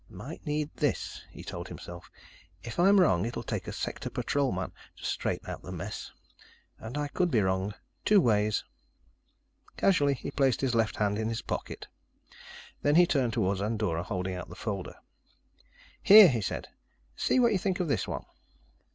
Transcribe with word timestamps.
"Might 0.09 0.43
need 0.47 0.73
this," 0.77 1.21
he 1.29 1.43
told 1.43 1.67
himself. 1.67 2.09
"If 2.63 2.79
I'm 2.79 2.99
wrong, 2.99 3.23
it'll 3.23 3.43
take 3.43 3.67
a 3.67 3.71
sector 3.71 4.09
patrolman 4.09 4.71
to 4.97 5.05
straighten 5.05 5.47
out 5.47 5.61
the 5.61 5.71
mess. 5.71 6.11
And 6.79 6.97
I 6.97 7.07
could 7.07 7.29
be 7.29 7.39
wrong 7.39 7.75
two 8.03 8.19
ways." 8.19 8.63
Casually, 9.77 10.15
he 10.15 10.31
placed 10.31 10.61
his 10.61 10.73
left 10.73 10.95
hand 10.95 11.19
in 11.19 11.29
his 11.29 11.43
pocket, 11.43 11.87
then 12.81 12.95
he 12.95 13.05
turned 13.05 13.33
toward 13.33 13.61
Andorra, 13.61 14.01
holding 14.01 14.33
out 14.33 14.49
the 14.49 14.55
folder. 14.55 14.95
"Here," 16.01 16.29
he 16.29 16.41
said. 16.41 16.69
"See 17.15 17.39
what 17.39 17.51
you 17.51 17.59
think 17.59 17.79
of 17.79 17.87
this 17.87 18.07
one." 18.07 18.25